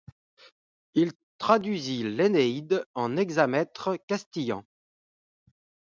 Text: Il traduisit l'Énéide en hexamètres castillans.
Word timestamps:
Il 0.95 1.11
traduisit 1.37 2.01
l'Énéide 2.01 2.87
en 2.95 3.17
hexamètres 3.17 3.97
castillans. 4.07 4.63